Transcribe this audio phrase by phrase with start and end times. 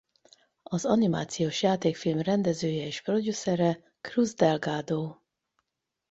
[0.63, 5.15] Az animációs játékfilm rendezője és producere Cruz Delgado.